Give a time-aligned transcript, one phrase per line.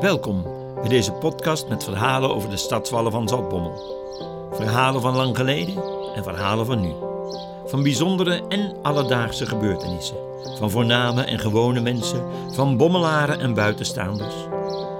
[0.00, 0.42] Welkom
[0.74, 3.72] bij deze podcast met verhalen over de stadswallen van Zaltbommel.
[4.52, 5.74] Verhalen van lang geleden
[6.14, 6.92] en verhalen van nu.
[7.66, 10.16] Van bijzondere en alledaagse gebeurtenissen.
[10.58, 14.34] Van voorname en gewone mensen, van bommelaren en buitenstaanders.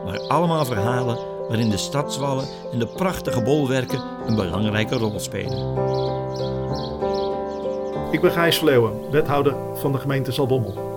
[0.04, 5.74] Maar allemaal verhalen waarin de stadswallen en de prachtige bolwerken een belangrijke rol spelen.
[8.10, 10.89] Ik ben Gijs Verleeuwen, wethouder van de gemeente Zaltbommel.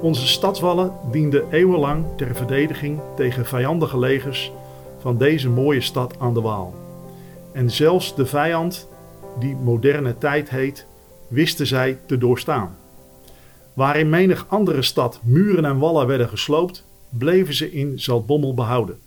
[0.00, 4.52] Onze stadswallen dienden eeuwenlang ter verdediging tegen vijandige legers
[4.98, 6.74] van deze mooie stad aan de Waal.
[7.52, 8.88] En zelfs de vijand,
[9.38, 10.86] die moderne tijd heet,
[11.28, 12.76] wisten zij te doorstaan.
[13.74, 18.98] Waar in menig andere stad muren en wallen werden gesloopt, bleven ze in Zaltbommel behouden.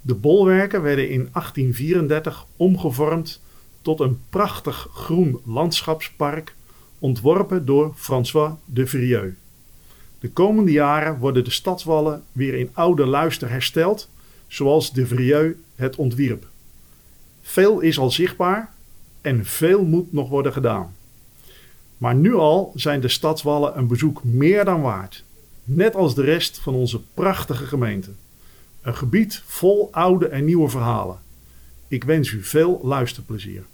[0.00, 3.40] De bolwerken werden in 1834 omgevormd
[3.82, 6.54] tot een prachtig groen landschapspark,
[6.98, 9.34] ontworpen door François de Vrieux.
[10.22, 14.08] De komende jaren worden de stadswallen weer in oude luister hersteld,
[14.46, 16.46] zoals de Vrieux het ontwierp.
[17.40, 18.72] Veel is al zichtbaar
[19.20, 20.94] en veel moet nog worden gedaan.
[21.98, 25.24] Maar nu al zijn de stadswallen een bezoek meer dan waard,
[25.64, 28.10] net als de rest van onze prachtige gemeente.
[28.82, 31.18] Een gebied vol oude en nieuwe verhalen.
[31.88, 33.64] Ik wens u veel luisterplezier.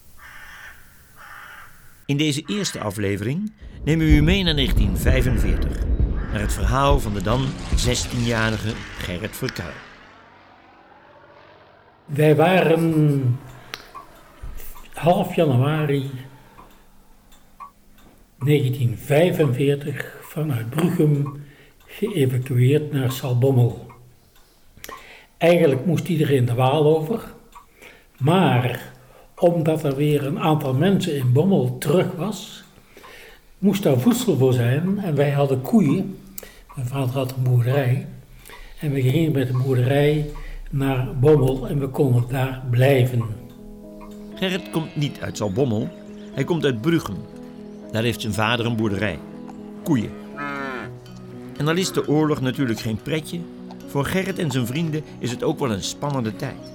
[2.07, 3.53] In deze eerste aflevering
[3.85, 5.88] nemen we u mee naar 1945
[6.33, 9.73] naar het verhaal van de dan 16-jarige Gerrit Verkuil.
[12.05, 13.39] Wij waren
[14.93, 16.11] half januari
[18.39, 21.45] 1945 vanuit Bruchem
[21.87, 23.87] geëvacueerd naar Salbommel.
[25.39, 27.34] Eigenlijk moest iedereen de Waal over,
[28.19, 28.93] maar
[29.37, 32.65] omdat er weer een aantal mensen in Bommel terug was,
[33.59, 34.98] moest daar voedsel voor zijn.
[34.98, 36.19] En wij hadden koeien.
[36.75, 38.06] Mijn vader had een boerderij.
[38.81, 40.31] En we gingen met de boerderij
[40.70, 43.22] naar Bommel en we konden daar blijven.
[44.34, 45.88] Gerrit komt niet uit Zalbommel,
[46.33, 47.16] hij komt uit Bruggen.
[47.93, 49.19] Daar heeft zijn vader een boerderij.
[49.83, 50.10] Koeien.
[51.56, 53.41] En dan is de oorlog natuurlijk geen pretje.
[53.87, 56.72] Voor Gerrit en zijn vrienden is het ook wel een spannende tijd.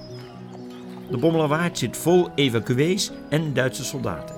[1.10, 4.33] De Bommelerwaard zit vol evacuees en Duitse soldaten.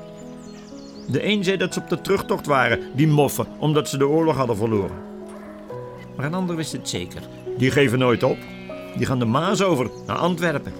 [1.08, 4.36] De een zei dat ze op de terugtocht waren, die moffen, omdat ze de oorlog
[4.36, 4.96] hadden verloren.
[6.16, 7.22] Maar een ander wist het zeker.
[7.58, 8.38] Die geven nooit op.
[8.96, 10.72] Die gaan de Maas over naar Antwerpen.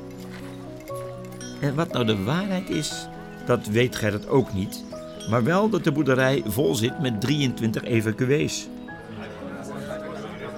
[1.60, 3.08] En wat nou de waarheid is,
[3.46, 4.84] dat weet Gerrit ook niet.
[5.30, 8.68] Maar wel dat de boerderij vol zit met 23 evacuees.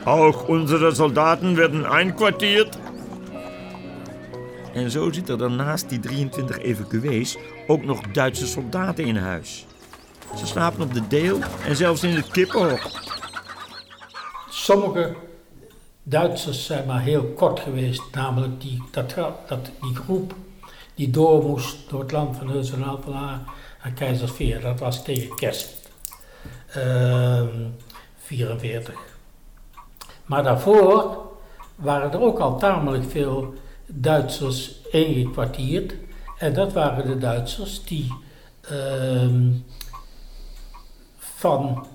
[0.05, 2.79] Ook onze soldaten werden einkwartiert.
[4.73, 7.37] En zo zitten er naast die 23 evacuees
[7.69, 9.67] ook nog Duitse soldaten in huis.
[10.37, 12.91] Ze slapen op de deel en zelfs in het kippenhok.
[14.49, 15.15] Sommige
[16.03, 19.15] Duitsers zijn maar heel kort geweest, namelijk die, dat,
[19.49, 20.35] dat, die groep
[20.95, 23.43] die door moest door het land van Heus en Altena
[23.83, 24.61] naar Keizersveer.
[24.61, 25.91] Dat was tegen kerst.
[26.77, 27.43] Uh,
[28.17, 28.95] 44.
[30.27, 31.17] Maar daarvoor
[31.75, 33.55] waren er ook al tamelijk veel
[33.87, 35.95] Duitsers ingekwartierd.
[36.39, 38.15] En dat waren de Duitsers die
[38.73, 39.53] uh,
[41.19, 41.87] van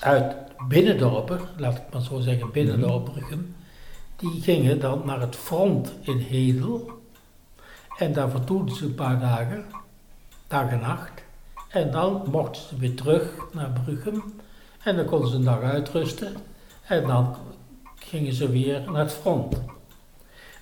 [0.00, 0.36] uit
[0.68, 3.54] binnendorpen, laat ik maar zo zeggen, binnendorpen,
[4.16, 6.90] die gingen dan naar het front in Hedel.
[7.96, 9.64] En daar vertoefden ze een paar dagen,
[10.46, 11.22] dag en nacht.
[11.68, 14.22] En dan mochten ze weer terug naar Bruggen.
[14.82, 16.36] En dan konden ze een dag uitrusten.
[16.82, 17.36] En dan
[17.94, 19.60] gingen ze weer naar het front.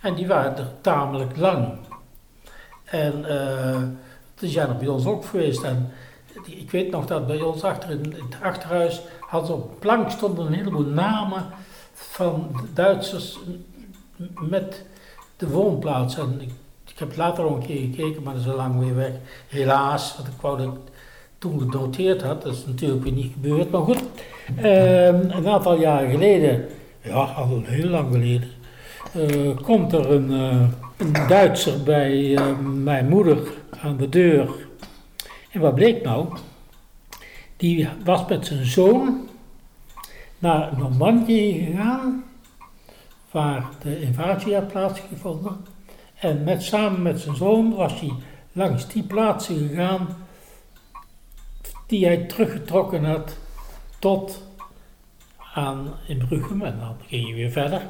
[0.02, 1.78] En die waren er tamelijk lang.
[2.86, 3.24] En
[4.34, 5.62] die zijn er bij ons ook geweest.
[5.62, 5.92] En
[6.44, 10.52] ik weet nog dat bij ons achter in het achterhuis had op plank stonden een
[10.52, 11.46] heleboel namen
[11.92, 13.38] van Duitsers
[14.40, 14.84] met
[15.36, 16.18] de woonplaats.
[16.18, 19.12] En ik, heb later ook een keer gekeken, maar dat is al lang weer weg.
[19.48, 20.76] Helaas, want ik wou dat
[21.38, 22.42] toen genoteerd had.
[22.42, 23.70] Dat is natuurlijk weer niet gebeurd.
[23.70, 24.02] Maar goed,
[24.56, 26.64] ehm, een aantal jaren geleden,
[27.02, 28.48] ja, al heel lang geleden,
[29.16, 30.62] uh, komt er een, uh,
[30.96, 34.66] een Duitser bij uh, mijn moeder aan de deur.
[35.50, 36.38] En wat bleek nou?
[37.56, 39.28] Die was met zijn zoon
[40.38, 42.24] naar Normandië gegaan,
[43.30, 45.56] waar de invasie had plaatsgevonden.
[46.18, 48.12] En met, samen met zijn zoon was hij
[48.52, 50.08] langs die plaatsen gegaan
[51.86, 53.36] die hij teruggetrokken had
[53.98, 54.42] tot
[55.54, 57.82] aan in Bruchem en dan ging je weer verder.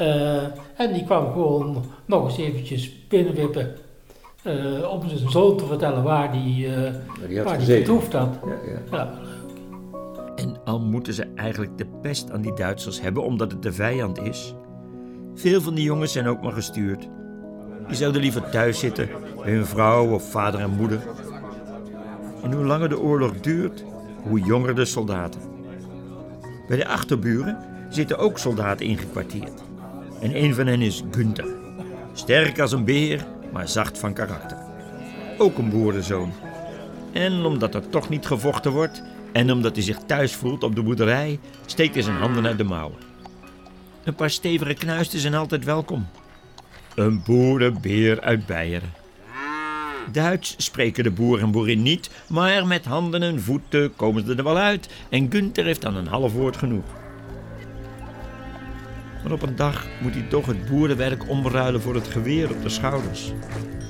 [0.00, 0.42] Uh,
[0.76, 3.74] en die kwam gewoon nog eens eventjes binnenwippen
[4.44, 6.92] uh, om zijn zoon te vertellen waar die, uh,
[7.28, 8.38] die waar die vertoefd had.
[8.44, 8.80] Ja, ja.
[8.96, 9.18] ja,
[10.36, 14.22] En al moeten ze eigenlijk de pest aan die Duitsers hebben omdat het de vijand
[14.22, 14.54] is,
[15.38, 17.08] Veel van die jongens zijn ook maar gestuurd.
[17.86, 19.08] Die zouden liever thuis zitten
[19.42, 21.00] bij hun vrouw of vader en moeder.
[22.42, 23.84] En hoe langer de oorlog duurt,
[24.22, 25.40] hoe jonger de soldaten.
[26.68, 27.58] Bij de achterburen
[27.88, 29.62] zitten ook soldaten ingekwartierd.
[30.20, 31.46] En een van hen is Gunther.
[32.12, 34.58] Sterk als een beer, maar zacht van karakter.
[35.38, 36.32] Ook een boerenzoon.
[37.12, 40.82] En omdat er toch niet gevochten wordt en omdat hij zich thuis voelt op de
[40.82, 42.98] boerderij, steekt hij zijn handen uit de mouwen.
[44.04, 46.06] Een paar stevige knuisten zijn altijd welkom.
[46.94, 48.92] Een boerenbeer uit Beieren.
[50.12, 54.44] Duits spreken de boer en boerin niet, maar met handen en voeten komen ze er
[54.44, 56.97] wel uit en Gunther heeft dan een half woord genoeg.
[59.30, 63.32] Op een dag moet hij toch het boerenwerk omruilen voor het geweer op de schouders.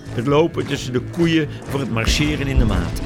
[0.09, 3.01] Het lopen tussen de koeien voor het marcheren in de maat.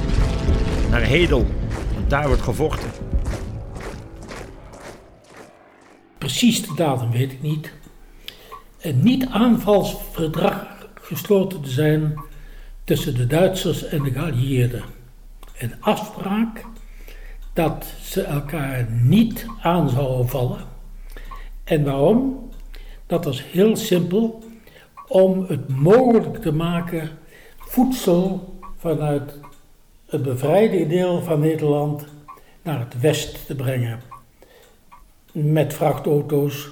[0.89, 1.45] Naar Hedel,
[1.93, 2.89] want daar wordt gevochten.
[6.17, 7.73] Precies de datum weet ik niet.
[8.81, 12.21] Een niet-aanvalsverdrag gesloten te zijn
[12.83, 14.83] tussen de Duitsers en de geallieerden.
[15.57, 16.65] Een afspraak
[17.53, 20.72] dat ze elkaar niet aan zouden vallen.
[21.63, 22.49] En waarom?
[23.05, 24.43] Dat was heel simpel
[25.07, 27.09] om het mogelijk te maken
[27.57, 29.39] voedsel vanuit
[30.05, 32.05] het bevrijde deel van Nederland
[32.61, 33.99] naar het west te brengen.
[35.31, 36.69] Met vrachtauto's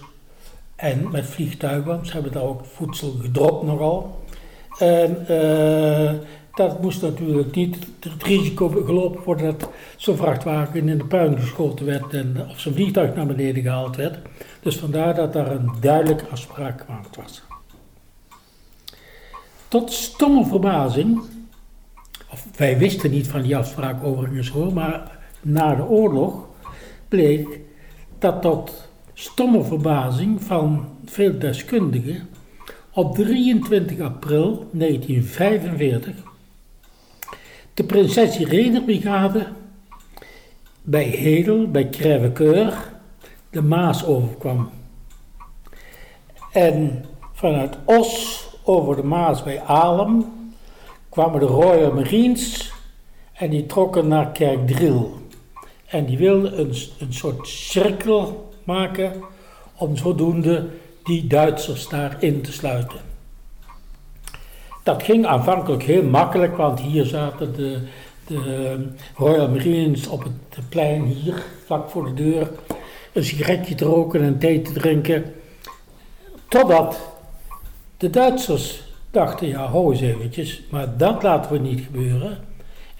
[0.75, 4.23] en met vliegtuigen, ze hebben daar ook voedsel gedropt nogal.
[4.77, 6.11] En uh,
[6.53, 11.86] dat moest natuurlijk niet het risico gelopen worden dat zo'n vrachtwagen in de puin geschoten
[11.86, 14.18] werd en of zo'n vliegtuig naar beneden gehaald werd.
[14.62, 17.42] Dus vandaar dat daar een duidelijke afspraak gemaakt was.
[19.68, 21.21] Tot stomme verbazing,
[22.30, 26.45] of wij wisten niet van die afspraak overigens hoor, maar na de oorlog
[27.07, 27.59] bleek
[28.19, 32.30] dat tot stomme verbazing van veel deskundigen
[32.92, 36.31] op 23 april 1945
[37.81, 39.48] de Prinses Irene Brigade
[40.81, 42.74] bij Hedel, bij Crèvecoeur,
[43.50, 44.69] de Maas overkwam.
[46.51, 50.25] En vanuit Os over de Maas bij Alem
[51.10, 52.74] kwamen de Royal Marines
[53.33, 55.13] en die trokken naar Kerkdriel.
[55.86, 59.13] En die wilden een, een soort cirkel maken
[59.75, 60.69] om zodoende
[61.04, 63.11] die Duitsers daarin te sluiten.
[64.83, 67.78] Dat ging aanvankelijk heel makkelijk, want hier zaten de,
[68.28, 72.50] de Royal Marines op het plein hier, vlak voor de deur,
[73.13, 75.33] een sigaretje te roken en thee te drinken.
[76.48, 77.00] Totdat
[77.98, 82.38] de Duitsers dachten, ja, hou eens eventjes, maar dat laten we niet gebeuren.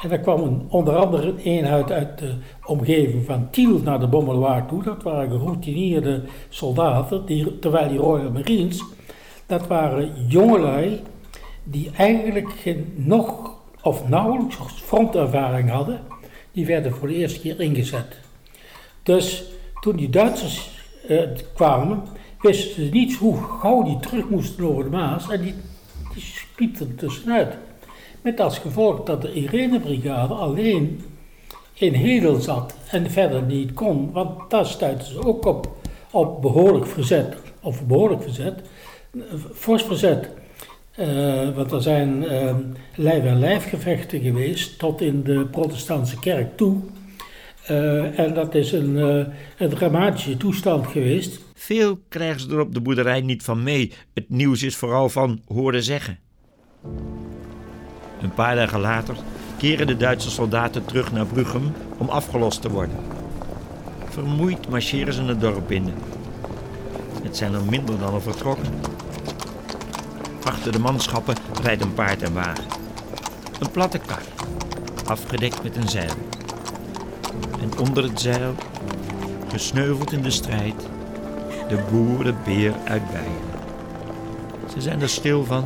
[0.02, 2.34] En er kwam een, onder andere een eenheid uit de
[2.66, 4.84] omgeving van Tiel naar de Bommeloir toe.
[4.84, 8.84] Dat waren geroutineerde soldaten, die, terwijl die Royal Marines,
[9.46, 11.02] dat waren jongelui
[11.64, 16.02] die eigenlijk nog of nauwelijks frontervaring hadden.
[16.52, 18.20] Die werden voor de eerste keer ingezet.
[19.04, 19.44] Dus
[19.82, 20.70] toen die Duitsers
[21.08, 21.22] eh,
[21.54, 22.04] kwamen,
[22.40, 25.54] wisten ze niet hoe gauw die terug moesten over de Maas en die,
[26.56, 27.58] die er tussenuit.
[28.22, 31.04] Met als gevolg dat de Irene-brigade alleen
[31.74, 35.76] in Hedel zat en verder niet kon, want daar stuitten ze ook op,
[36.12, 38.62] op behoorlijk verzet, of behoorlijk verzet,
[39.54, 40.30] fors verzet.
[41.00, 42.56] Uh, want er zijn uh,
[42.96, 46.78] lijf- en lijfgevechten geweest tot in de protestantse kerk toe.
[47.70, 48.96] Uh, en dat is een,
[49.58, 51.40] een dramatische toestand geweest.
[51.54, 53.94] Veel krijgen ze er op de boerderij niet van mee.
[54.14, 56.20] Het nieuws is vooral van horen zeggen.
[58.22, 59.16] Een paar dagen later
[59.58, 62.96] keren de Duitse soldaten terug naar Bruchem om afgelost te worden.
[64.10, 65.94] Vermoeid marcheren ze het dorp binnen.
[67.24, 68.74] Het zijn er minder dan al vertrokken.
[70.44, 72.66] Achter de manschappen rijdt een paard en wagen.
[73.60, 74.22] Een platte kar,
[75.06, 76.16] afgedekt met een zeil.
[77.62, 78.56] En onder het zeil,
[79.48, 80.88] gesneuveld in de strijd,
[81.70, 83.60] de boerenbeer uit Beieren.
[84.74, 85.66] Ze zijn er stil van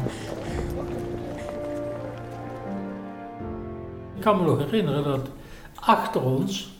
[4.25, 5.29] kan me nog herinneren dat
[5.75, 6.71] achter ons,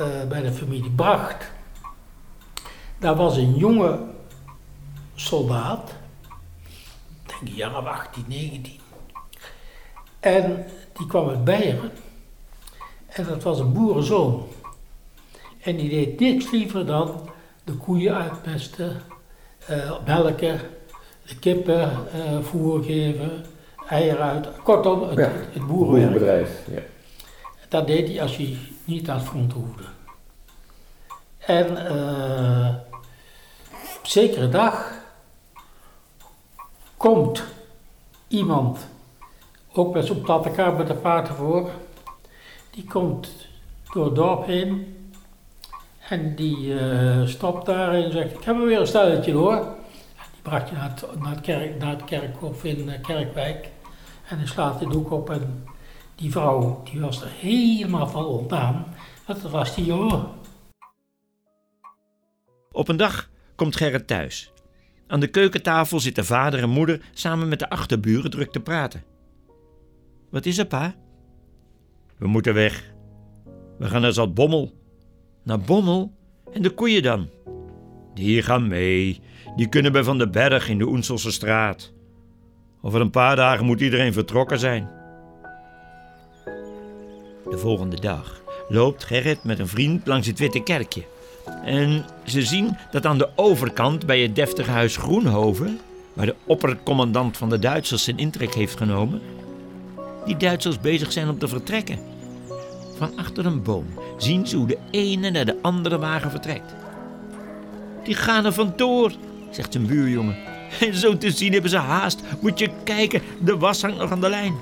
[0.00, 1.52] uh, bij de familie Bracht,
[2.98, 3.98] daar was een jonge
[5.14, 5.94] soldaat,
[7.44, 8.72] ik jaar of 18, 19.
[10.20, 11.90] En die kwam uit Beieren.
[13.06, 14.46] En dat was een boerenzoon.
[15.60, 17.30] En die deed niks liever dan
[17.64, 19.02] de koeien uitpesten,
[19.70, 20.60] uh, melken,
[21.26, 23.44] de kippen uh, voer geven,
[23.88, 24.48] eieren uit.
[24.62, 26.48] Kortom, het, ja, het boerenwerk.
[26.70, 26.80] Ja.
[27.68, 29.82] Dat deed hij als hij niet aan het front hoefde.
[31.38, 32.74] En uh,
[33.98, 35.01] op zekere dag
[37.02, 37.44] komt
[38.28, 38.86] iemand,
[39.72, 41.70] ook met zo'n platte kaart met de paarden voor,
[42.70, 43.48] die komt
[43.92, 44.96] door het dorp heen
[46.08, 49.56] en die uh, stopt daar en zegt, ik heb er weer een stelletje hoor.
[50.32, 53.68] Die bracht je naar het, naar kerk, kerkhof in uh, Kerkwijk
[54.28, 55.64] en hij slaat de doek op en
[56.14, 58.94] die vrouw die was er helemaal van ontdaan,
[59.26, 60.26] dat was die jongen.
[62.72, 64.51] Op een dag komt Gerrit thuis.
[65.12, 69.02] Aan de keukentafel zitten vader en moeder samen met de achterburen druk te praten.
[70.30, 70.94] Wat is er, pa?
[72.18, 72.92] We moeten weg.
[73.78, 74.72] We gaan naar Zaltbommel.
[75.42, 76.12] Naar Bommel?
[76.52, 77.28] En de koeien dan?
[78.14, 79.20] Die gaan mee.
[79.56, 81.92] Die kunnen bij Van den Berg in de Oenselse straat.
[82.82, 84.90] Over een paar dagen moet iedereen vertrokken zijn.
[87.50, 91.11] De volgende dag loopt Gerrit met een vriend langs het Witte Kerkje.
[91.64, 95.80] En ze zien dat aan de overkant bij het deftige huis Groenhoven,
[96.12, 99.20] waar de oppercommandant van de Duitsers zijn intrek heeft genomen,
[100.24, 101.98] die Duitsers bezig zijn om te vertrekken.
[102.96, 106.74] Van achter een boom zien ze hoe de ene naar de andere wagen vertrekt.
[108.04, 109.12] Die gaan er vandoor,
[109.50, 110.36] zegt zijn buurjongen.
[110.80, 112.22] En zo te zien hebben ze haast.
[112.40, 114.54] Moet je kijken, de was hangt nog aan de lijn.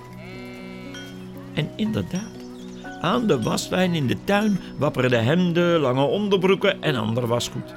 [1.55, 2.40] En inderdaad,
[3.01, 7.75] aan de waslijn in de tuin wapperen de hemden, lange onderbroeken en ander wasgoed.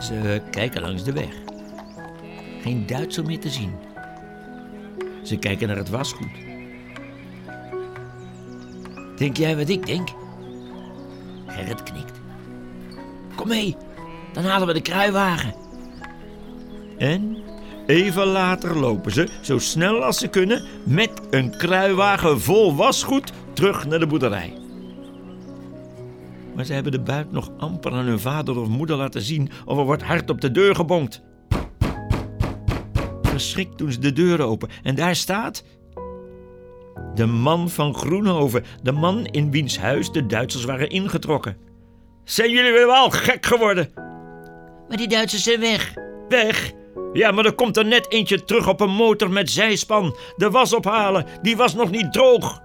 [0.00, 1.34] Ze kijken langs de weg.
[2.62, 3.74] Geen Duitser meer te zien.
[5.22, 6.32] Ze kijken naar het wasgoed.
[9.16, 10.08] Denk jij wat ik denk?
[11.46, 12.20] Gerrit knikt.
[13.34, 13.76] Kom mee,
[14.32, 15.54] dan halen we de kruiwagen.
[16.98, 17.36] En
[17.86, 23.86] even later lopen ze, zo snel als ze kunnen, met een kruiwagen vol wasgoed terug
[23.86, 24.52] naar de boerderij.
[26.54, 29.78] Maar ze hebben de buit nog amper aan hun vader of moeder laten zien of
[29.78, 31.22] er wordt hard op de deur gebonkt.
[33.22, 35.64] Verschrikt doen ze de deur open en daar staat
[37.14, 41.56] de man van Groenhoven, de man in wiens huis de Duitsers waren ingetrokken.
[42.24, 43.90] Zijn jullie weer wel gek geworden?
[44.88, 45.94] Maar die Duitsers zijn weg.
[46.28, 46.72] Weg?
[47.12, 50.16] Ja, maar er komt er net eentje terug op een motor met zijspan.
[50.36, 52.60] De was ophalen, die was nog niet droog.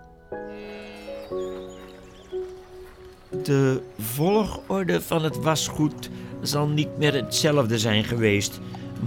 [3.44, 6.10] De volgorde van het wasgoed
[6.42, 8.60] zal niet meer hetzelfde zijn geweest.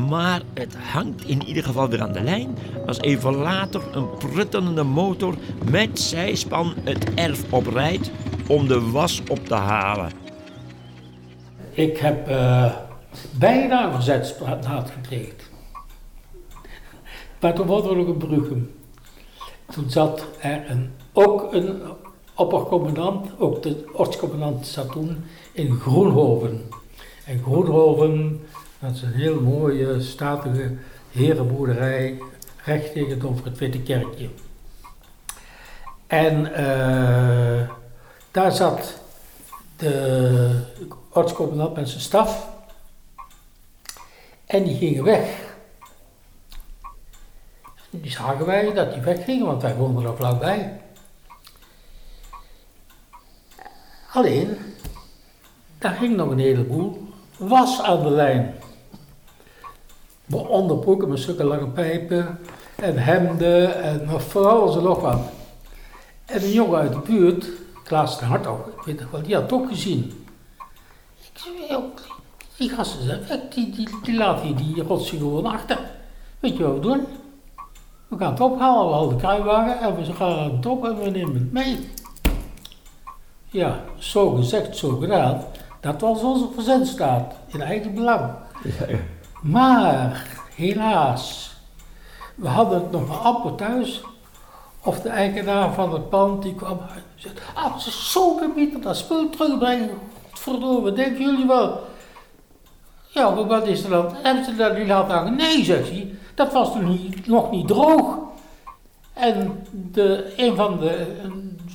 [0.08, 4.82] Maar het hangt in ieder geval weer aan de lijn als even later een pruttelende
[4.82, 5.34] motor
[5.70, 8.10] met zijspan het erf oprijdt
[8.46, 10.10] om de was op te halen.
[11.72, 12.72] Ik heb uh,
[13.30, 15.34] bijna een verzetsplaat gekregen.
[17.40, 18.74] Maar toen was er nog een Bruggen.
[19.72, 21.82] Toen zat er een, ook een
[22.34, 26.68] oppercommandant, ook de ortscommandant zat toen in Groenhoven.
[27.24, 28.40] En Groenhoven
[28.80, 30.76] dat is een heel mooie, statige
[31.10, 32.18] herenboerderij,
[32.64, 34.28] recht tegenover het Witte Kerkje.
[36.06, 37.68] En uh,
[38.30, 39.00] daar zat
[39.76, 40.62] de
[41.12, 42.49] ortscommandant met zijn staf.
[44.50, 45.54] En die gingen weg.
[47.90, 50.80] Die zagen wij dat die weggingen, want wij woonden er vlakbij.
[54.12, 54.58] Alleen,
[55.78, 58.54] daar ging nog een heleboel was aan de lijn
[60.30, 62.38] onderbroeken met zulke lange pijpen
[62.76, 65.20] en hemden en vooral alles nog wat.
[66.24, 67.46] En een jongen uit de buurt,
[67.84, 70.26] Klaas de Hartog, ik weet nog wel, die had het ook gezien.
[71.32, 71.82] Ik zei,
[72.60, 75.78] die gasten zijn weg, die, die, die laten die rotsen gewoon achter.
[76.40, 77.06] Weet je wat we doen?
[78.08, 81.10] We gaan het ophalen, we halen de kruiwagen en we gaan het op en we
[81.10, 81.90] nemen het mee.
[83.46, 85.44] Ja, zo gezegd, zo gedaan.
[85.80, 88.30] Dat was onze verzendstaat, in eigen belang.
[88.62, 88.96] Ja.
[89.42, 91.54] Maar helaas,
[92.34, 94.00] we hadden het nog maar amper thuis.
[94.82, 98.96] Of de eigenaar van het pand die kwam en zei: Ah, is zo gebied dat
[98.96, 99.98] spul terugbrengen.
[100.32, 101.88] Verdomme, denken jullie wel?
[103.12, 104.14] Ja, wat is er dan?
[104.14, 105.36] Hebben ze dat niet laten hangen?
[105.36, 106.14] Nee, zegt hij.
[106.34, 108.18] Dat was toen niet, nog niet droog.
[109.12, 111.16] En de, een van de,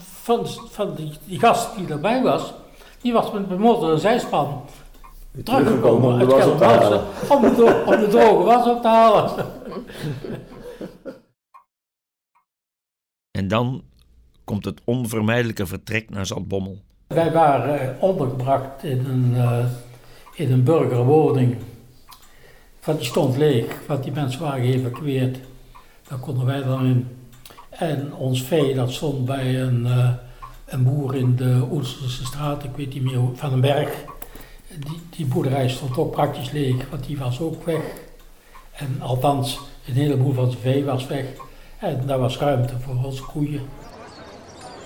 [0.01, 2.53] van, van die, die gast die erbij was,
[3.01, 4.63] die was met de motor en zijspan
[5.43, 7.03] teruggekomen om de was op te halen.
[7.29, 9.31] Om de, om de droge was op te halen.
[13.31, 13.83] En dan
[14.43, 16.77] komt het onvermijdelijke vertrek naar Zaltbommel.
[17.07, 19.65] Wij waren eh, ondergebracht in een, uh,
[20.35, 21.55] in een burgerwoning.
[22.79, 25.37] Van die stond leeg, want die mensen waren geëvacueerd.
[26.07, 27.07] Daar konden wij dan in.
[27.69, 30.09] En ons vee dat stond bij een, uh,
[30.65, 34.05] een boer in de Oesterse straat, ik weet niet meer, van een berg
[34.79, 37.83] die, die boerderij stond ook praktisch leeg, want die was ook weg.
[38.71, 41.25] En althans, een heleboel van zijn vee was weg.
[41.79, 43.61] En daar was ruimte voor onze koeien.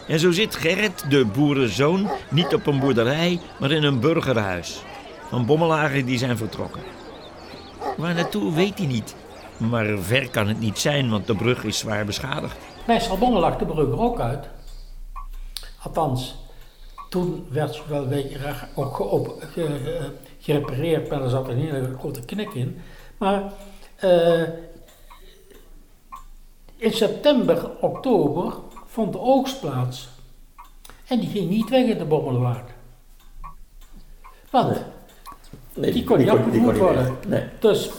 [0.07, 4.83] En zo zit Gerrit, de boerenzoon, niet op een boerderij, maar in een burgerhuis.
[5.29, 6.81] Van bommelaren die zijn vertrokken.
[7.98, 9.15] Waar naartoe weet hij niet.
[9.57, 12.57] Maar ver kan het niet zijn, want de brug is zwaar beschadigd.
[12.86, 14.48] Bij Salbommel lag de brug er ook uit.
[15.83, 16.36] Althans,
[17.09, 21.57] toen werd ze wel een beetje raar ook geop- ge- gerepareerd, maar er zat een
[21.59, 22.81] hele grote knik in.
[23.17, 23.43] Maar
[23.95, 24.41] eh,
[26.75, 28.53] in september, oktober
[28.86, 30.09] vond de oogst plaats.
[31.07, 32.69] En die ging niet weg in de Bommelenwaard.
[34.51, 34.81] Want
[35.79, 37.17] Nee, Die kon niet niet worden.
[37.27, 37.43] Nee.
[37.59, 37.89] Dus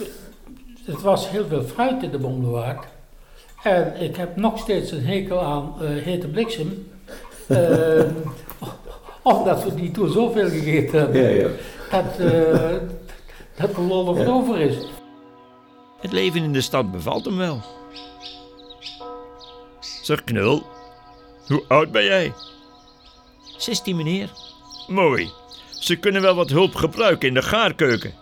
[0.85, 2.85] het was heel veel fruit in de Bommelenwaard.
[3.63, 6.71] En ik heb nog steeds een hekel aan eh, hete bliksem.
[7.47, 8.09] Ehm,
[9.21, 11.21] omdat we die toen zoveel gegeten hebben.
[11.21, 11.47] Ja, ja.
[11.91, 12.77] Dat, eh
[13.57, 14.25] dat er lol Ja.
[14.25, 14.75] over is.
[15.99, 17.61] Het leven in de stad bevalt hem wel.
[20.01, 20.63] Zeg Knul,
[21.47, 22.33] hoe oud ben jij?
[23.57, 24.29] 16 meneer.
[24.87, 25.29] Mooi.
[25.81, 28.13] Ze kunnen wel wat hulp gebruiken in de gaarkeuken.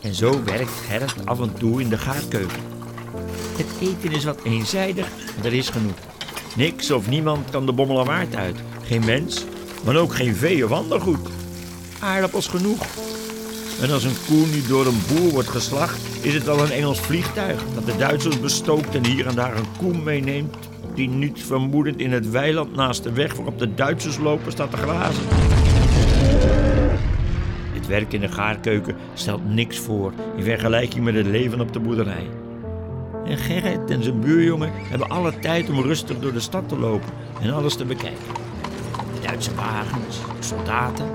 [0.00, 2.60] En zo werkt Gerrit af en toe in de gaarkeuken.
[3.56, 5.96] Het eten is wat eenzijdig, maar er is genoeg.
[6.56, 8.56] Niks of niemand kan de bommelerwaard uit.
[8.82, 9.44] Geen mens,
[9.84, 11.28] maar ook geen vee of ander goed.
[12.00, 12.86] Aardappels genoeg.
[13.80, 17.00] En als een koe nu door een boer wordt geslacht, is het wel een Engels
[17.00, 20.56] vliegtuig dat de Duitsers bestookt en hier en daar een koe meeneemt,
[20.94, 24.76] die niet vermoedend in het weiland naast de weg waarop de Duitsers lopen staat te
[24.76, 25.59] grazen.
[27.72, 31.80] Het werk in de gaarkeuken stelt niks voor in vergelijking met het leven op de
[31.80, 32.28] boerderij.
[33.24, 37.08] En Gerrit en zijn buurjongen hebben alle tijd om rustig door de stad te lopen
[37.42, 38.34] en alles te bekijken.
[39.14, 41.06] De Duitse wagens, soldaten,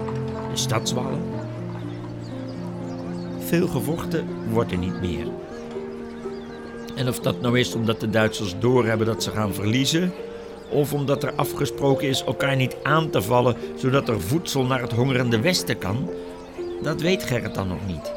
[0.52, 1.22] de stadswallen.
[3.40, 5.28] Veel gevochten wordt er niet meer.
[6.96, 10.14] En of dat nou is omdat de Duitsers doorhebben dat ze gaan verliezen,
[10.70, 14.92] of omdat er afgesproken is elkaar niet aan te vallen zodat er voedsel naar het
[14.92, 16.10] hongerende Westen kan,
[16.82, 18.14] dat weet Gerrit dan nog niet.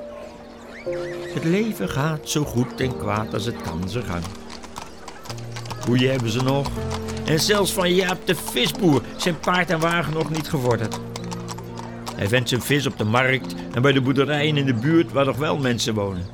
[1.35, 4.25] Het leven gaat zo goed en kwaad als het kan zijn gang.
[5.85, 6.71] Koeien hebben ze nog.
[7.25, 11.01] En zelfs van Jaap de visboer zijn paard en wagen nog niet gevorderd.
[12.17, 15.25] Hij vendt zijn vis op de markt en bij de boerderijen in de buurt waar
[15.25, 16.27] nog wel mensen wonen.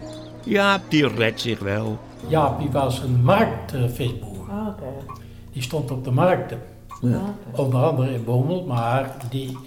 [0.44, 1.98] Jaap, die redt zich wel.
[2.26, 4.50] Jaap, die was een marktvisboer.
[4.50, 5.22] Ah, oké.
[5.54, 6.58] Die stond op de markten.
[7.00, 7.20] Ja.
[7.56, 9.58] Onder andere in Bommel, maar die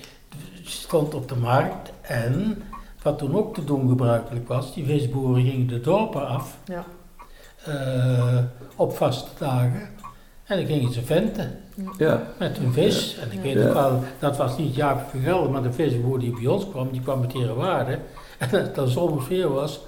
[0.64, 1.92] stond op de markt.
[2.02, 2.62] En
[3.02, 6.86] wat toen ook te doen gebruikelijk was, die visboeren gingen de dorpen af Ja.
[7.66, 8.38] eh,
[8.76, 9.82] op vaste dagen.
[10.44, 11.60] En dan gingen ze venten
[11.98, 12.22] Ja.
[12.40, 13.18] met hun vis.
[13.18, 13.64] En ik weet Ja.
[13.64, 16.90] nog wel, dat was niet Jaap van Gelder, maar de visboer die bij ons kwam,
[16.92, 17.92] die kwam met Herenwaarde.
[18.38, 19.80] En als het dan zomers weer was,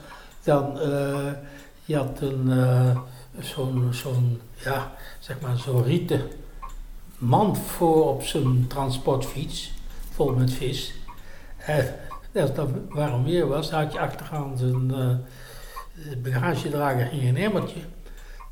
[0.43, 1.27] dan eh
[1.85, 2.97] je had een, eh,
[3.41, 6.21] zo'n, zo'n, ja, zeg maar zo'n rieten
[7.17, 9.73] mand voor op zijn transportfiets,
[10.11, 10.93] vol met vis.
[11.57, 11.95] En
[12.35, 17.79] als dat warm weer was, had je achteraan zijn eh, bagagedrager ging een emmertje.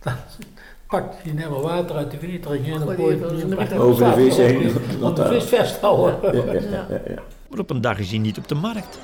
[0.02, 0.14] Dan
[0.88, 4.10] pakte hij een emmer water uit de vetering en dan Gooi gooide hij Over de
[4.12, 4.76] op vis heen.
[5.02, 6.36] om de vis vasthouden.
[6.36, 7.22] Ja, ja, ja, ja, ja.
[7.50, 9.00] Maar op een dag is hij niet op de markt.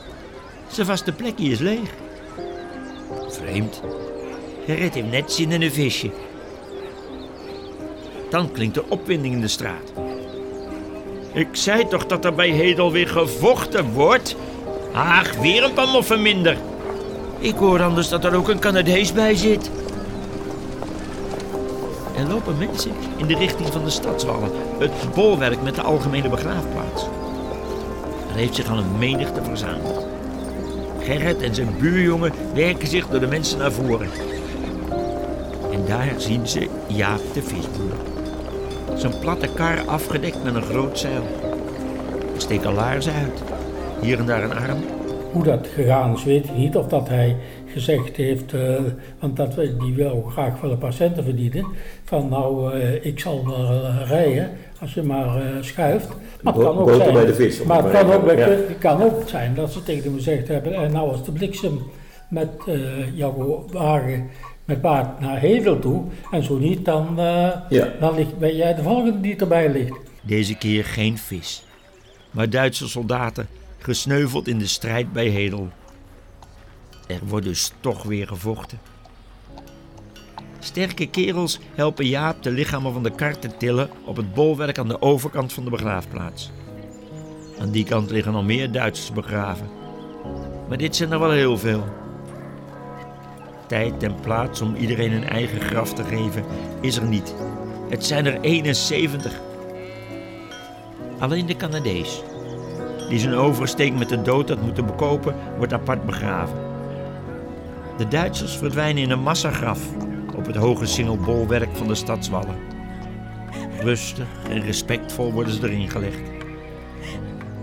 [0.68, 1.92] Zijn vaste plekje is leeg.
[3.28, 3.82] Vreemd.
[4.66, 6.12] Gerrit heeft net zin in een visje.
[8.30, 9.94] Dan klinkt er opwinding in de straat.
[11.34, 14.36] Ik zei toch dat er bij Hedel weer gevochten wordt?
[14.94, 16.58] Ach, weer een paar moffen minder.
[17.40, 19.72] Ik hoor anders dat er ook een Canadees bij zit.
[22.18, 24.52] Er lopen mensen in de richting van de stadswallen.
[24.80, 27.04] Het bolwerk met de algemene begraafplaats.
[28.30, 30.06] Er heeft zich al een menigte verzameld.
[31.00, 34.10] Gerrit en zijn buurjongen werken zich door de mensen naar voren.
[35.88, 37.92] Daar zien ze Jaap de visboer.
[38.96, 41.24] Zijn platte kar afgedekt met een groot zeil.
[42.36, 43.44] Er steken laarzen uit.
[44.02, 44.78] Hier en daar een arm.
[45.32, 46.76] Hoe dat gegaan is, weet ik niet.
[46.76, 48.76] Of dat hij gezegd heeft, eh,
[49.20, 51.66] want dat, die wil graag wel een paar centen verdienen.
[52.04, 54.50] Van nou, eh, ik zal wel eh, rijden
[54.82, 56.08] als je maar eh, schuift.
[56.42, 57.64] Maar het kan ook zijn, bij de vis.
[57.64, 58.50] maar het kan ook, Ja.
[58.80, 61.80] kan ook zijn dat ze tegen hem gezegd hebben, en nou als de bliksem
[62.30, 62.78] met eh,
[63.18, 64.30] jouw wagen
[64.66, 67.94] met paard naar Hedel toe, en zo niet, dan, eh, Ja.
[68.00, 69.98] dan ligt, ben jij de volgende die erbij ligt.
[70.22, 71.64] Deze keer geen vis.
[72.32, 73.48] Maar Duitse soldaten
[73.78, 75.70] gesneuveld in de strijd bij Hedel.
[77.08, 78.80] Er wordt dus toch weer gevochten.
[80.60, 84.88] Sterke kerels helpen Jaap de lichamen van de kar te tillen op het bolwerk aan
[84.88, 86.52] de overkant van de begraafplaats.
[87.60, 89.68] Aan die kant liggen al meer Duitsers begraven.
[90.68, 91.84] Maar dit zijn er wel heel veel.
[93.74, 96.44] Tijd en plaats om iedereen een eigen graf te geven
[96.82, 97.36] is er niet.
[97.90, 99.42] Het zijn er 71.
[101.20, 102.24] Alleen de Canadees,
[103.10, 106.58] die zijn oversteek met de dood had moeten bekopen, wordt apart begraven.
[107.98, 109.80] De Duitsers verdwijnen in een massagraf
[110.36, 112.56] op het hoge singelbolwerk van de stadswallen.
[113.80, 116.22] Rustig en respectvol worden ze erin gelegd.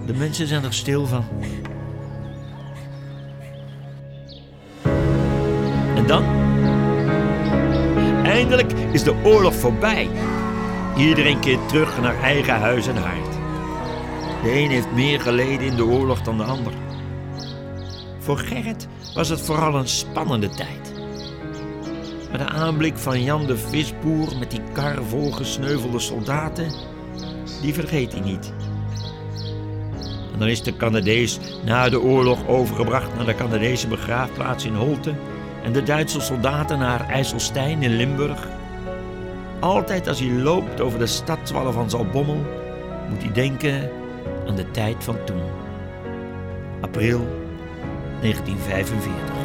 [0.06, 1.24] De mensen zijn er stil van.
[8.24, 10.08] Eindelijk is de oorlog voorbij.
[10.96, 13.32] Iedereen keert terug naar eigen huis en haard.
[14.42, 16.72] De een heeft meer geleden in de oorlog dan de ander.
[18.18, 20.92] Voor Gerrit was het vooral een spannende tijd.
[22.30, 26.72] Maar de aanblik van Jan de visboer met die kar vol gesneuvelde soldaten,
[27.62, 28.52] die vergeet hij niet.
[30.32, 35.14] En dan is de Canadees na de oorlog overgebracht naar de Canadese begraafplaats in Holte
[35.62, 38.48] en de Duitse soldaten naar IJsselstein in Limburg.
[39.60, 42.46] Altijd als hij loopt over de stadswallen van Zalbommel,
[43.08, 43.90] moet hij denken
[44.46, 45.42] aan de tijd van toen.
[46.80, 47.20] April
[48.20, 49.40] 1945.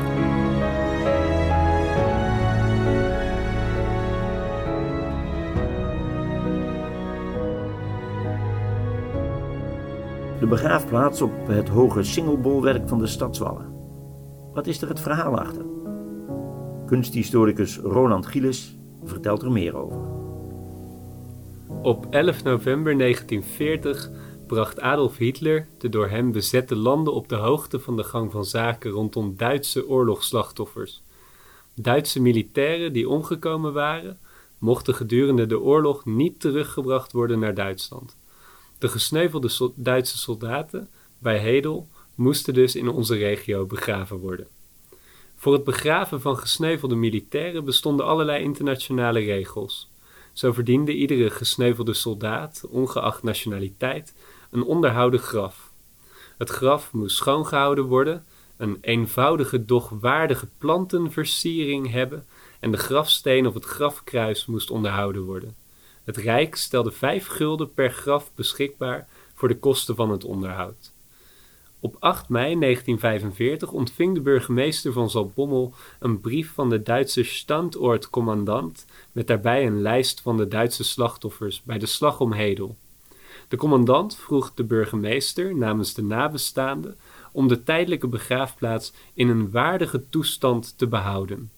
[10.39, 13.73] De begraafplaats op het hoge singelbolwerk van de stadswallen.
[14.53, 15.74] Wat is er het verhaal achter?
[16.85, 19.97] Kunsthistoricus Roland Gielis vertelt er meer over.
[21.81, 24.09] Op 11 november 1940
[24.47, 28.45] bracht Adolf Hitler de door hem bezette landen op de hoogte van de gang van
[28.45, 31.01] zaken rondom Duitse oorlogsslachtoffers.
[31.73, 34.19] Duitse militairen die omgekomen waren,
[34.57, 38.17] mochten gedurende de oorlog niet teruggebracht worden naar Duitsland.
[38.77, 44.47] De gesneuvelde Duitse soldaten bij Hedel moesten dus in onze regio begraven worden.
[45.35, 49.89] Voor het begraven van gesneuvelde militairen bestonden allerlei internationale regels.
[50.33, 54.13] Zo verdiende iedere gesneuvelde soldaat, ongeacht nationaliteit,
[54.51, 55.71] een onderhouden graf.
[56.37, 58.25] Het graf moest schoongehouden worden,
[58.57, 62.25] een eenvoudige doch waardige plantenversiering hebben
[62.59, 65.55] en de grafsteen of het grafkruis moest onderhouden worden.
[66.03, 70.91] Het Rijk stelde vijf gulden per graf beschikbaar voor de kosten van het onderhoud.
[71.79, 78.85] Op 8 mei 1945 ontving de burgemeester van Zaltbommel een brief van de Duitse standoortcommandant
[79.11, 82.75] met daarbij een lijst van de Duitse slachtoffers bij de slag om Hedel.
[83.47, 86.97] De commandant vroeg de burgemeester namens de nabestaanden
[87.31, 91.51] om de tijdelijke begraafplaats in een waardige toestand te behouden.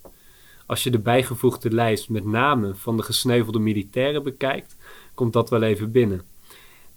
[0.65, 4.75] Als je de bijgevoegde lijst met namen van de gesneuvelde militairen bekijkt,
[5.13, 6.21] komt dat wel even binnen.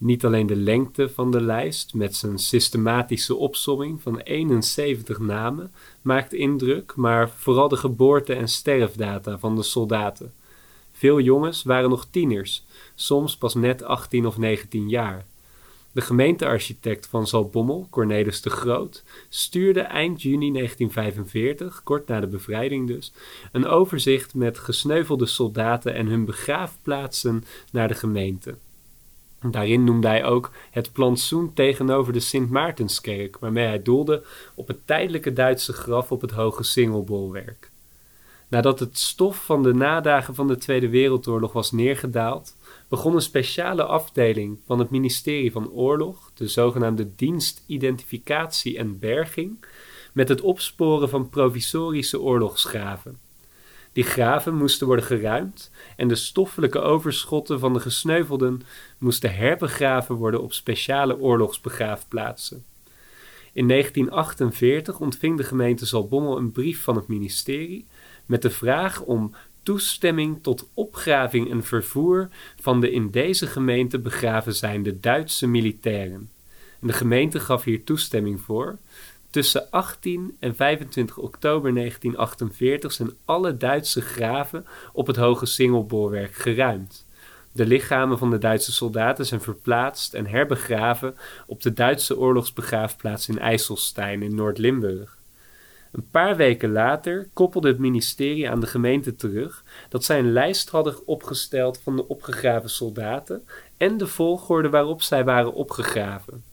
[0.00, 6.32] Niet alleen de lengte van de lijst met zijn systematische opsomming van 71 namen maakt
[6.32, 10.32] indruk, maar vooral de geboorte- en sterfdata van de soldaten.
[10.92, 15.26] Veel jongens waren nog tieners, soms pas net 18 of 19 jaar.
[15.92, 22.86] De gemeentearchitect van Zaltbommel, Cornelis de Groot, stuurde eind juni 1945, kort na de bevrijding
[22.86, 23.12] dus,
[23.52, 28.54] een overzicht met gesneuvelde soldaten en hun begraafplaatsen naar de gemeente.
[29.42, 34.24] Daarin noemde hij ook het plantsoen tegenover de Sint Maartenskerk, waarmee hij doelde
[34.55, 37.70] op het tijdelijke Duitse graf op het hoge Singelbolwerk.
[38.48, 42.57] Nadat het stof van de nadagen van de Tweede Wereldoorlog was neergedaald,
[42.88, 49.64] begon een speciale afdeling van het ministerie van Oorlog, de zogenaamde Dienst Identificatie en Berging,
[50.12, 53.30] met het opsporen van provisorische oorlogsgraven.
[53.92, 58.62] Die graven moesten worden geruimd en de stoffelijke overschotten van de gesneuvelden
[58.98, 62.64] moesten herbegraven worden op speciale oorlogsbegraafplaatsen.
[63.53, 67.87] In 1948 ontving de gemeente Zaltbommel een brief van het ministerie
[68.26, 72.29] met de vraag om toestemming tot opgraving en vervoer
[72.61, 76.31] van de in deze gemeente begraven zijnde Duitse militairen.
[76.81, 78.79] En de gemeente gaf hier toestemming voor.
[79.31, 87.07] Tussen 18 en 25 oktober 1948 zijn alle Duitse graven op het hoge Singelbolwerk geruimd.
[87.53, 91.16] De lichamen van de Duitse soldaten zijn verplaatst en herbegraven
[91.47, 95.19] op de Duitse oorlogsbegraafplaats in IJsselstein in Noord-Limburg.
[95.93, 100.69] Een paar weken later koppelde het ministerie aan de gemeente terug dat zij een lijst
[100.69, 106.49] hadden opgesteld van de opgegraven soldaten en de volgorde waarop zij waren opgegraven.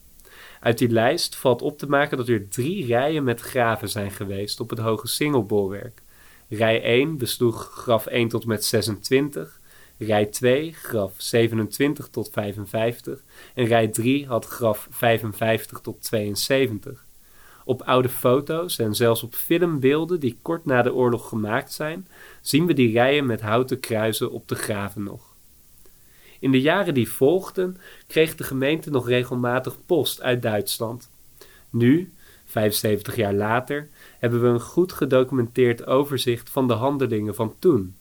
[0.59, 4.59] Uit die lijst valt op te maken dat er drie rijen met graven zijn geweest
[4.59, 6.01] op het hoge singelbolwerk.
[6.49, 9.59] Rij 1 besloeg graf 1 tot met 26,
[9.97, 17.05] rij 2 graf 27 tot 55 en rij 3 had graf 55 tot 72.
[17.65, 22.07] Op oude foto's en zelfs op filmbeelden die kort na de oorlog gemaakt zijn,
[22.41, 25.26] zien we die rijen met houten kruisen op de graven nog.
[26.39, 31.09] In de jaren die volgden kreeg de gemeente nog regelmatig post uit Duitsland.
[31.69, 32.13] Nu,
[32.45, 37.95] 75 jaar later, hebben we een goed gedocumenteerd overzicht van de handelingen van toen.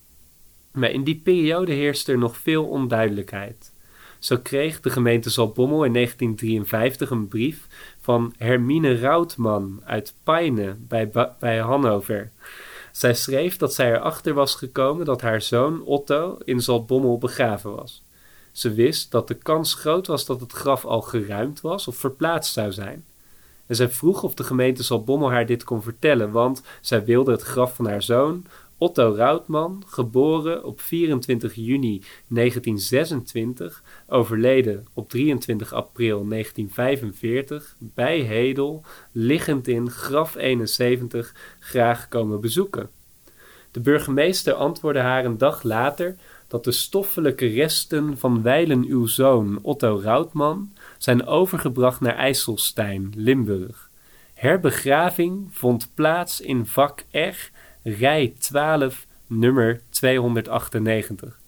[0.72, 3.72] Maar in die periode heerste er nog veel onduidelijkheid.
[4.18, 7.66] Zo kreeg de gemeente Zaltbommel in 1953 een brief
[8.00, 12.30] van Hermine Routman uit Peine bij, bij Hannover.
[12.92, 18.05] Zij schreef dat zij erachter was gekomen dat haar zoon Otto in Zaltbommel begraven was.
[18.56, 22.52] Ze wist dat de kans groot was dat het graf al geruimd was of verplaatst
[22.52, 23.04] zou zijn.
[23.66, 27.42] En zij vroeg of de gemeente Zaltbommel haar dit kon vertellen, want zij wilde het
[27.42, 28.46] graf van haar zoon,
[28.78, 39.68] Otto Routman, geboren op 24 juni 1926, overleden op 23 april 1945, bij Hedel, liggend
[39.68, 42.90] in graf 71, graag komen bezoeken.
[43.70, 46.16] De burgemeester antwoordde haar een dag later
[46.48, 53.90] dat de stoffelijke resten van wijlen uw zoon Otto Routman zijn overgebracht naar IJsselstein, Limburg.
[54.34, 57.50] Herbegraving vond plaats in vak R,
[57.82, 61.38] rij 12, nummer 298.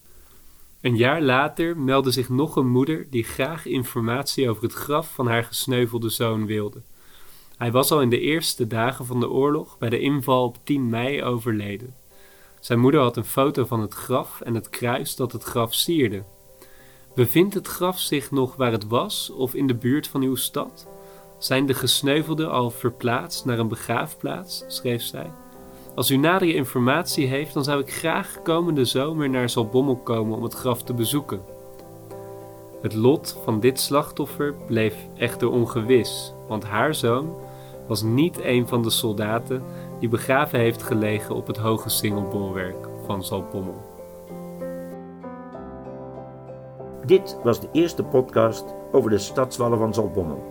[0.80, 5.26] Een jaar later meldde zich nog een moeder die graag informatie over het graf van
[5.26, 6.80] haar gesneuvelde zoon wilde.
[7.56, 10.88] Hij was al in de eerste dagen van de oorlog bij de inval op 10
[10.88, 11.94] mei overleden.
[12.68, 16.22] Zijn moeder had een foto van het graf en het kruis dat het graf sierde.
[17.14, 20.86] Bevindt het graf zich nog waar het was of in de buurt van uw stad?
[21.38, 24.64] Zijn de gesneuvelden al verplaatst naar een begraafplaats?
[24.66, 25.30] schreef zij.
[25.94, 30.42] Als u nadere informatie heeft, dan zou ik graag komende zomer naar Zalbommel komen om
[30.42, 31.40] het graf te bezoeken.
[32.82, 37.34] Het lot van dit slachtoffer bleef echter ongewis, want haar zoon
[37.86, 39.62] was niet een van de soldaten
[39.98, 43.86] die begraven heeft gelegen op het hoge singelbolwerk van Zaltbommel.
[47.04, 50.50] Dit was de eerste podcast over de stadswallen van Zaltbommel.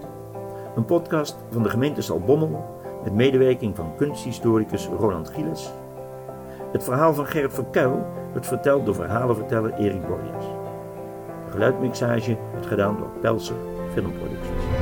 [0.75, 5.71] Een podcast van de gemeente Zaltbommel met medewerking van kunsthistoricus Roland Gielis.
[6.71, 10.45] Het verhaal van Gerrit van Kuil wordt verteld door verhalenverteller Erik Borjas.
[11.45, 13.55] De geluidmixage werd gedaan door Pelser
[13.93, 14.76] Filmproducties.